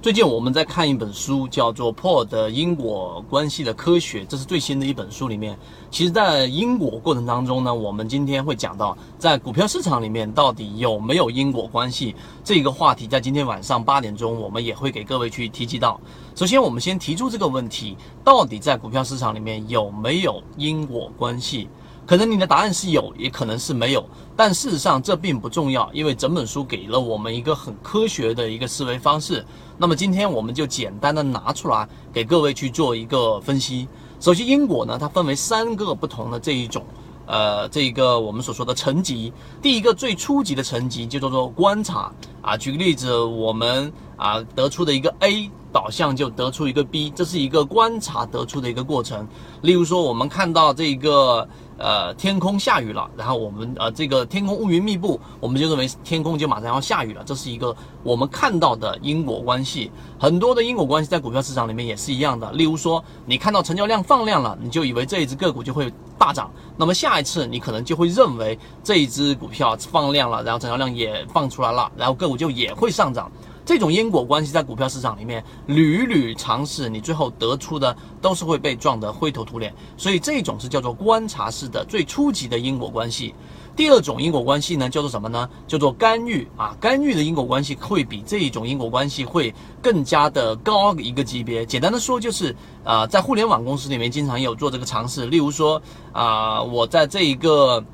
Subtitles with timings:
[0.00, 5.58] 最近我们在看一本书，叫做《破的因果关系的科学》，这是最新的一本书里面。
[5.90, 12.14] 其实，在因果过程当中呢，我们今天会讲到，在股票市场里面到底有没有因果关系
[12.44, 16.00] 这个话题，在今天晚上八点钟，我们也会给各位去提及到。
[16.36, 21.68] 首先，我们先提出这个问题：到底在股票市场里面有没有因果关系？
[22.08, 24.02] 可能你的答案是有，也可能是没有，
[24.34, 29.44] 但事实上这并不重要，因为整本书给了我们一个很科学的一个思维方式。
[29.76, 33.86] 那么今天我们就简单的拿出来给各位去做一个分析。
[34.20, 36.82] 首先，因果呢，它分为三个不同的这一种，
[37.26, 39.30] 呃，这个我们所说的层级。
[39.60, 42.56] 第一个最初级的层级就叫做观察啊。
[42.56, 49.26] 举个例子，我们啊得出的一个 A 导向就得出一个 B，这是一个观察得出的一个过程。
[49.62, 51.48] 例如说，我们看到这个。
[51.80, 57.72] 呃，天空下雨了，然后我们呃，这个天空乌云密布，我们就认为天空就马上要下雨了，这是一个
[58.02, 59.88] 我们看到的因果关系。
[60.18, 62.50] 很多的因果关系在股票市场里面也是一样的。
[62.50, 65.88] 例如说，你看到成交量放量了，你就以为这一只个股就会
[66.18, 73.30] 大涨，那么下一次你可能就会认为这一只股票放量了，然后成交量也放出来了，然后个股就也会上涨。
[73.68, 79.74] 这种因果关系在股票市场里面屡屡尝试，你最后得出的都是会被撞得灰头土脸。
[79.94, 83.34] 所以这种是叫做观察式的最初级的因果关系。
[83.76, 85.46] 第二种因果关系呢，叫做什么呢？
[85.66, 91.66] 叫做干预啊，干预的因果关系会比这一种因果关系会更加的高一个级别。
[91.66, 95.82] 简单的说，就是啊，在互联网公司里面经常有做这个尝试，例如说
[96.12, 97.84] 啊，我在这一个。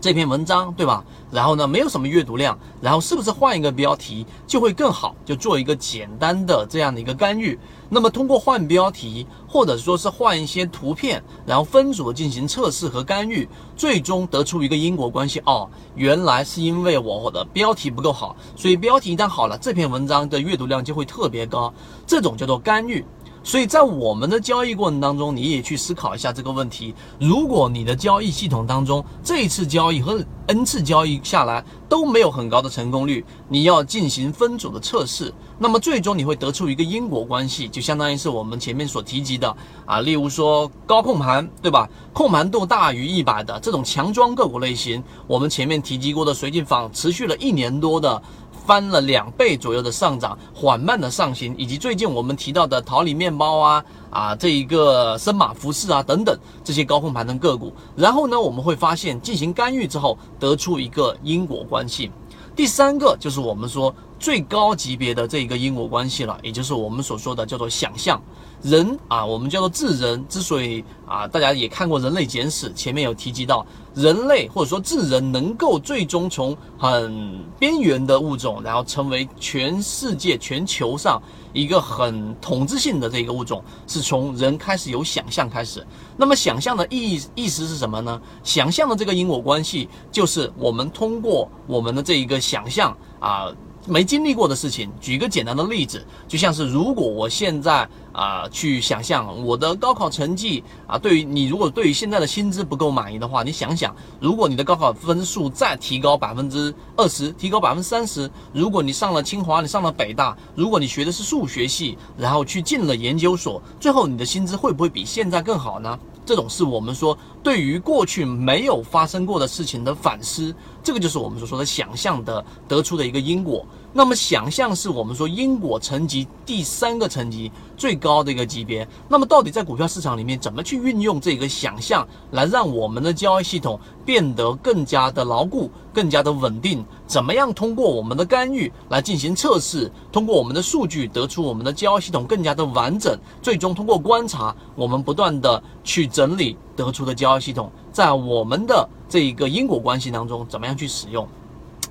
[0.00, 1.04] 这篇文章对吧？
[1.30, 5.14] 然后呢，没有什么阅读量，然后是不是换一个标题就会更好？
[5.24, 7.58] 就做一个简单的这样的一个干预。
[7.90, 15.40] 那么通过换标题，或者说是换一些图片，然后分组进行测试和干预，最终得出一个因果关系。
[15.44, 21.72] 哦，原来是因为我的标题不够好，所以标题一旦好了，这篇文章的阅读量就会特别高。
[22.06, 23.04] 这种叫做干预。
[23.48, 26.94] 所以在我们的交易过程当中，你也去思考一下这个问题。
[27.18, 41.88] 如果你的交易系统当中这一次交易和 n 次交易下来都没有很高的成功率，你要进行分组的测试，那么最终你会得出一个因果关系，就相当于是我们前面所提及的啊，例如说高控盘，对吧？
[42.12, 48.22] 控盘度大于一百的这种强庄个股类型，我们前面提及过的随机坊持续了一年多的。
[48.68, 62.10] 翻了两倍左右的上涨，缓慢的上行，以及最近我们提到的桃李面包啊啊这一个森马服饰啊等等这些高控盘的个股，然后呢我们会发现进行干预之后得出一个因果关系。
[62.54, 68.20] 第三个就是我们说最高级别的这一个因果关系了，也就是我们所说的叫做想象。
[68.60, 70.26] 人啊，我们叫做智人。
[70.28, 73.64] 之所以啊，大家也看过《人类简史》，前面有提及到，
[73.94, 85.86] 人类或者说智人能够最终从很边缘的物种，然后成为全世界、全球上一个很统治性的这一个物种，是从人开始有想象开始。
[86.16, 88.20] 那么，想象的意义意思是什么呢？
[88.42, 93.54] 想象的这个因果关系，就是我们通过我们的这一个想象啊。
[93.88, 115.98] 没经历过的事情，举个简单的例子，就像是如果我现在啊去想象我的高考成绩啊，对于你如果对于现在的薪资不够满意的话，你想想，如果你的高考分数再提高百分之二十，提高百分之三十，如果你上了清华，你上了北大，如果你学的是数学系，然后去进了研究所，最后你的薪资会不会比现在更好呢？
[116.26, 120.54] 这种是我们说对于过去没有发生过的事情的反思，
[120.84, 123.64] 这个就是我们所说的想象的得出的一个因果。
[123.92, 128.86] 那么想象是我们说因果层级第三个层级最高的一个级别。
[129.08, 136.84] 那么到底在股票市场里面怎么去运用这个想象，来让我们的交易系统变得更加的牢固、更加的稳定？
[137.06, 139.90] 怎么样通过我们的干预来进行测试？
[140.12, 143.18] 通过我们的数据得出我们的交易系统更加的完整？
[143.40, 151.26] 最终通过观察，我们不断的去整理得出的交易系统，在我们的这一个因果关系当中，怎么样去使用？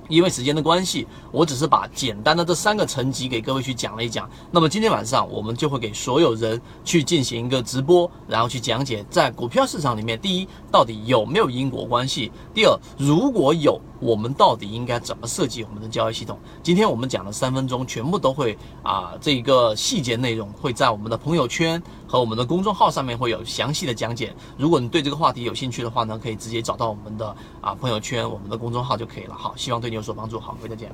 [0.08, 4.28] 因为时间的关系，我只是把简单的这三个层级给各位去讲了一讲。
[4.50, 13.80] 那么今天晚上我们就会给所有人去进行一个直播，然后去讲解在股票市场里面，第一到底有没有因果关系；第二，如果有。
[14.00, 16.38] 我们到底应该怎么设计我们的交易系统？
[16.62, 24.32] 今天我们讲了三分钟，全部都会啊，这个细节内容会在我们的朋友圈和我们的公众号上面会有详细的讲解。
[24.56, 29.34] 如果你对这个话题有兴趣的话呢，可以直接找到我们的啊朋友圈、我们的公众号就可以了。
[29.36, 30.40] 好，希望对你有所帮助。
[30.40, 30.88] 好，各位再见。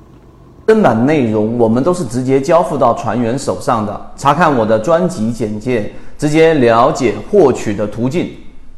[0.67, 8.31] 正版内容我们都是直接交付到船员手上的，查看我的专辑简介，直接了解获取的途径。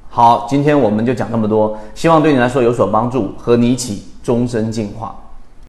[0.09, 4.03] 好，今天我们就讲这么多，希望对你来说有所帮助，和你一起。
[4.27, 5.15] 终身进化。